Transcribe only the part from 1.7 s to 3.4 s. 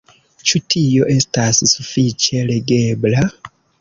sufiĉe legebla?